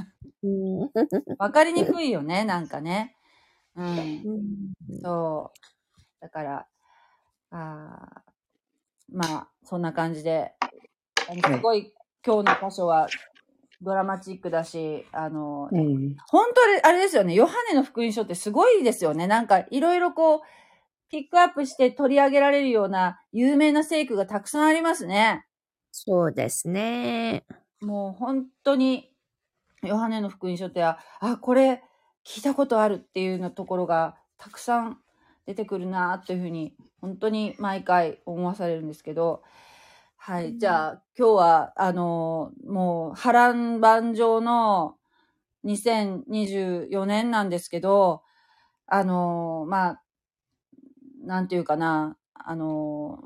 [0.42, 0.90] うん
[1.38, 3.16] わかりにくいよね、なんかね。
[3.76, 3.88] うん。
[3.88, 6.20] うんそう。
[6.20, 6.66] だから、
[7.50, 8.33] あー
[9.12, 10.52] まあ、そんな感じで、
[11.28, 11.92] あのすごい、
[12.24, 13.08] 今日の箇所は、
[13.80, 16.16] ドラマチックだし、あの、うん。
[16.28, 19.26] 本当あれ、あれですよね、ヨハネの福音書ってすごいですよね。
[19.26, 20.40] なんか、いろいろこう、
[21.10, 25.44] ピックアップして取り上げられるような有名な聖句がたくさんありますね。
[25.92, 27.44] そうですね。
[27.80, 29.10] もう本当に、
[29.82, 31.82] ヨハネの福音書って、あ、あこれ
[32.26, 34.98] 聞いたことあるっていうようなところがたくさん
[35.46, 39.42] 出てくるなというふうに、本当に毎回思わされるんですけど、
[40.16, 40.56] はい。
[40.58, 44.98] じゃあ、今日は、あの、もう波乱万丈の
[45.64, 48.22] 2024年なんですけど、
[48.86, 50.02] あの、まあ、
[51.22, 53.22] なんていうかな、あの、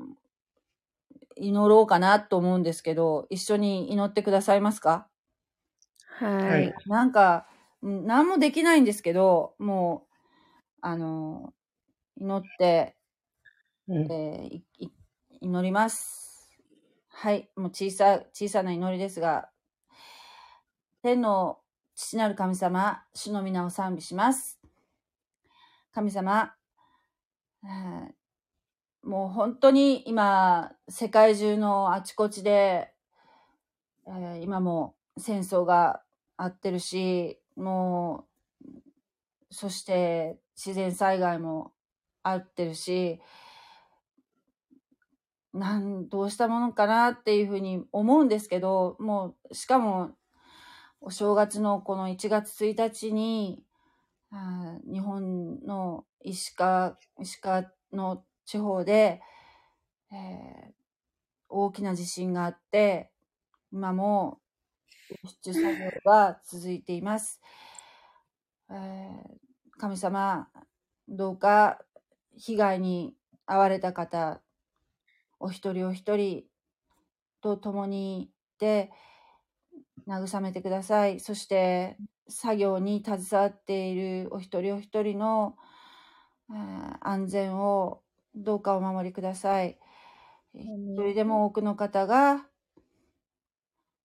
[1.37, 5.09] 祈ろうかなと思うんですけど、一緒に祈ってくださいますか？
[6.37, 6.75] ははいい。
[6.85, 7.47] なんか、
[7.81, 10.15] うん何もできないんですけど、もう、
[10.81, 11.53] あの、
[12.19, 12.95] 祈って、
[13.87, 14.11] うん。
[14.11, 14.89] えー
[15.41, 16.51] 祈ります。
[17.07, 17.49] はい。
[17.55, 19.49] もう小さ、小さな祈りですが、
[21.01, 21.59] 天の
[21.95, 24.59] 父なる神様、主の皆を賛美します。
[25.93, 26.53] 神様、
[27.63, 28.13] えー
[29.01, 32.93] もう本当に今、世界中のあちこちで、
[34.05, 36.03] えー今も戦争が
[36.35, 38.27] あってるし、も
[38.61, 38.67] う、
[39.51, 41.71] そして自然災害も
[42.31, 43.19] あってるし、
[45.53, 50.11] なん、どうしたものかなっていうふうに思うんですけど、もう、しかも、
[51.01, 53.63] お正月のこの1月1日に、
[54.91, 59.21] 日本の石川、石川の地方で、
[60.11, 60.73] えー
[61.49, 63.11] 大きな地震があって、
[63.71, 64.39] 今も
[65.09, 67.41] 救出作業が続いています。
[68.69, 69.39] えー
[69.79, 70.49] 神様、
[71.07, 71.79] どうか
[72.37, 73.15] 被害に
[73.47, 74.41] 遭われた方、
[75.39, 76.45] お一人お一人
[77.41, 78.91] と共にいて、
[80.07, 81.19] 慰めてください。
[81.19, 85.57] そして、作業に携わっているお一人お一人の、
[86.51, 88.03] えー安全を
[88.35, 89.79] どうかお守りください。
[90.95, 92.49] 一人でも多くの方が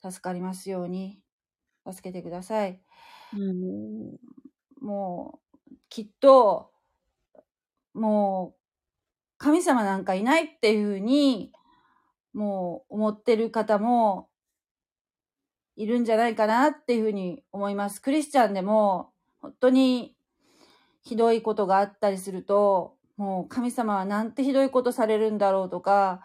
[0.03, 1.21] 助かりますように
[1.91, 2.85] 助けてください。
[3.33, 4.19] うん
[4.81, 5.41] も
[5.73, 6.74] う、きっと、
[7.95, 8.61] もう、
[9.39, 11.53] 神様なんかいないっていうふうに、
[12.33, 14.29] もう思ってる方も
[15.77, 18.03] いるんじゃないかなっていうふうに思います。
[18.03, 20.17] クリスチャンでも、本当に
[21.03, 26.23] ひどいことがあったりすると、もう神様はなんてひどいことされるんだろうとか、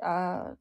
[0.00, 0.54] あ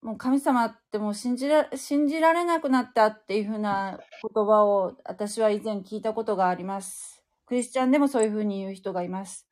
[0.00, 7.24] もう神様ってもう信じら信じられなくなったっていうふうな言葉を私は以前聞いたことがあります。
[7.46, 9.48] クリスチャンでもそういうふうに言う人がいます。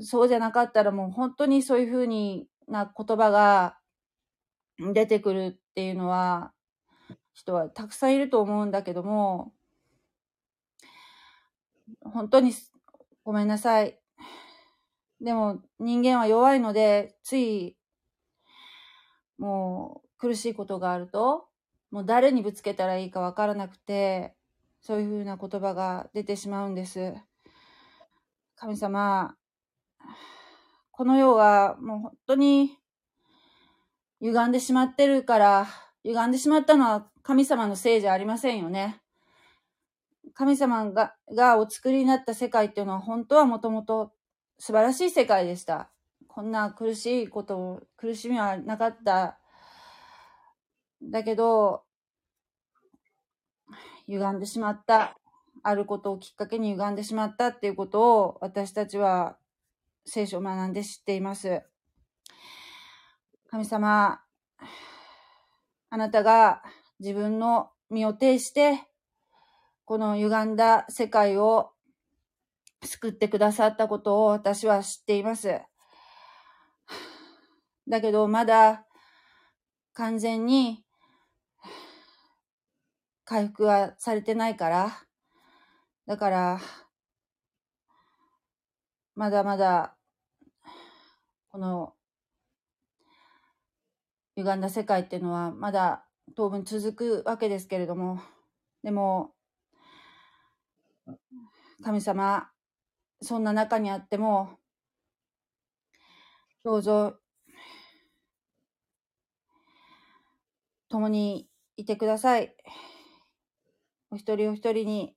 [0.00, 3.78] そうじゃなかったらもう本当にそういうふうにな言葉が
[4.78, 6.52] 出てくるっていうのは
[7.32, 9.52] 人はたくさんいると思うんだけども、
[12.02, 12.52] 本当に
[13.24, 13.98] ごめんなさい。
[15.20, 17.76] でも人間は弱いので、つい
[19.38, 21.46] もう苦しいことがあると、
[21.90, 24.34] もう誰にぶつけたらいいかわからなくて、
[24.80, 27.14] そういうふうな言葉が出てしまうんです。
[28.56, 29.36] 神様、
[30.90, 32.76] この世はもう本当に
[34.20, 35.66] 歪んでしまってるから、
[36.04, 39.00] 歪んでしまったのは神様のせいじゃありませんよね。
[40.34, 44.12] 神様が、がお作りになった世界っていうのは本当はもともと
[44.58, 45.90] 素晴らしい世界でした。
[46.26, 49.38] こんな苦しいこと、苦しみはなかった。
[51.02, 51.82] だけど、
[54.06, 55.16] 歪んでしまった。
[55.62, 59.36] あることをきっかけに歪んでしまったっていうことを私たちは
[60.08, 61.62] 聖書を学んで知っています。
[63.50, 64.20] 神様、
[65.90, 66.62] あなたが
[66.98, 68.80] 自分の身を挺して、
[69.84, 71.72] この歪んだ世界を
[72.82, 75.60] 救ってくださったことを私は知っています。
[77.86, 78.86] だけどまだ
[79.92, 80.84] 完全に
[83.24, 85.02] 回復はされてないから、
[86.06, 86.60] だから、
[89.14, 89.97] まだまだ、
[91.58, 91.92] この、
[94.36, 96.06] 歪んだ世界っていうのはまだ
[96.36, 98.22] 当分続くわけですけれども、
[98.84, 99.32] でも、
[101.82, 102.48] 神様、
[103.20, 104.60] そんな中にあっても、
[106.62, 107.18] どうぞ、
[110.88, 112.54] 共にいてください。
[114.12, 115.16] お一人お一人に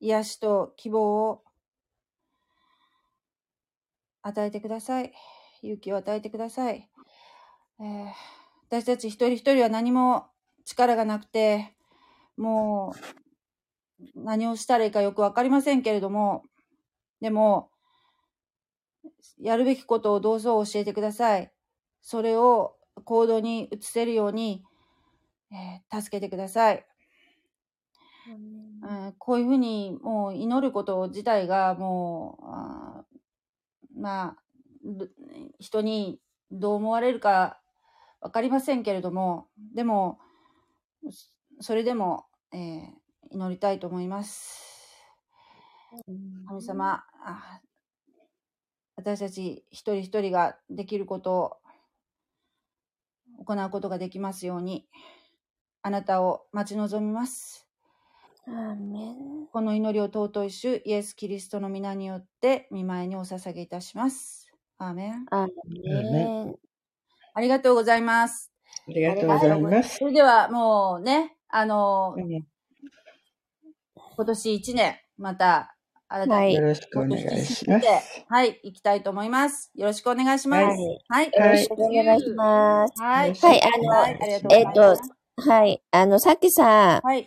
[0.00, 1.44] 癒しと希望を
[4.22, 5.12] 与えてください。
[5.62, 6.88] 勇気を与えてください。
[7.80, 8.42] えー
[8.72, 10.28] 私たち一人一人は何も
[10.64, 11.76] 力がなくて、
[12.38, 12.94] も
[14.16, 16.42] う何をしたらいいかよくわかりませんけれども、
[17.20, 17.70] でも、
[19.38, 21.52] やるべきことをどうぞ教えてください。
[22.00, 24.64] それを行動に移せるように、
[25.50, 26.86] えー助けてください。
[28.82, 33.11] うんこういうふうにもう祈ること自体がもう、
[33.96, 34.36] まあ、
[35.58, 36.20] 人に
[36.50, 37.60] どう思われるか
[38.20, 40.18] わかりませんけれども、でも、
[41.60, 44.84] それでも、えー祈りたいと思います。
[46.46, 47.02] 神様、
[48.96, 51.56] 私たち一人一人ができることを
[53.44, 54.86] 行うことができますように、
[55.80, 57.71] あなたを待ち望みます。
[58.46, 59.46] アーメン。
[59.52, 64.48] この祈りを尊い主イエス・キリストの皆によって見舞いにお捧げいたします。
[64.78, 65.26] アーメン。
[65.30, 65.48] アー
[66.12, 66.54] メン。
[67.34, 68.50] ありがとうございます。
[68.88, 69.98] ありがとうございます。
[69.98, 72.46] それではもうね、あの、うん
[74.14, 75.74] 今年1年、また、
[76.08, 77.86] 新たにはいよろしくお願いします。
[78.28, 79.70] はい、行きたいと思います。
[79.74, 80.64] よろしくお願いします。
[80.64, 80.76] はい
[81.08, 81.46] はい。
[81.46, 83.02] よろしくお願いします。
[83.02, 83.34] はい。
[83.34, 85.02] はいあのはい、ありがと。
[85.36, 85.82] はい。
[85.90, 87.26] あの、さっきさん、はい。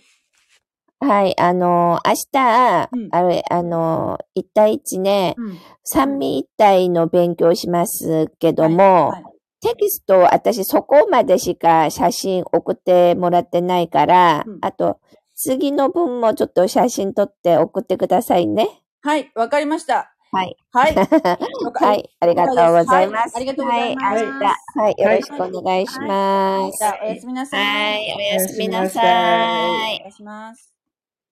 [0.99, 5.59] はい、あの、明日、うんあれ、あの、一対一ね、うん。
[5.83, 9.23] 三味一体の勉強しますけども、はい
[9.61, 14.99] テキスト私そこまでしか写真送ってもらってないから、うんあと、
[15.33, 18.69] 次の分もちょっと写真撮って送ってくださいね。
[19.01, 20.13] はい、わかりました。
[20.31, 20.55] はい。
[20.71, 20.93] はい。
[21.73, 23.35] はい、ありがとうございます。
[23.35, 24.43] はいありがとうございますはい、明日、
[24.79, 26.77] はい、よろしくお願いします。
[26.77, 27.63] じゃあ、おやすみなさい。
[27.63, 30.01] はい、おやすみなさおやすみなさいお。
[30.01, 30.74] 願いします。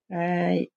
[0.10, 0.73] はい。